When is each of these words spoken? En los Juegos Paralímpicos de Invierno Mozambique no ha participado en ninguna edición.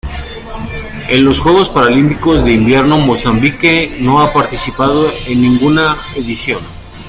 En 1.09 1.23
los 1.23 1.39
Juegos 1.39 1.69
Paralímpicos 1.69 2.43
de 2.43 2.53
Invierno 2.53 2.97
Mozambique 2.97 3.99
no 3.99 4.19
ha 4.21 4.33
participado 4.33 5.11
en 5.27 5.43
ninguna 5.43 5.95
edición. 6.15 6.57